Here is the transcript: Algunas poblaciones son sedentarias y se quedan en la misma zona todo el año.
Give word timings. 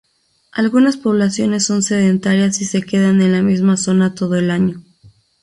Algunas 0.51 0.97
poblaciones 0.97 1.65
son 1.67 1.83
sedentarias 1.83 2.59
y 2.59 2.65
se 2.65 2.81
quedan 2.81 3.21
en 3.21 3.33
la 3.33 3.43
misma 3.43 3.77
zona 3.77 4.15
todo 4.15 4.33
el 4.35 4.49
año. 4.49 4.81